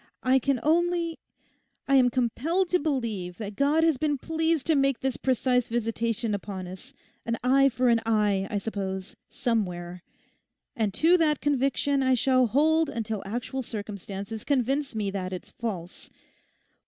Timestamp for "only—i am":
0.63-2.09